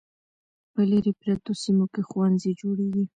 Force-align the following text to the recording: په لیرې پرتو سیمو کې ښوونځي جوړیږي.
په 0.71 0.81
لیرې 0.89 1.13
پرتو 1.21 1.51
سیمو 1.61 1.85
کې 1.93 2.01
ښوونځي 2.09 2.51
جوړیږي. 2.61 3.03